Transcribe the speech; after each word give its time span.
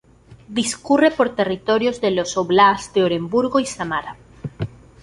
Discurre 0.47 1.11
por 1.11 1.35
territorio 1.35 1.91
de 1.91 2.09
los 2.09 2.35
"óblasts" 2.35 2.91
de 2.95 3.03
Oremburgo 3.03 3.59
y 3.59 3.67
Samara. 3.67 4.17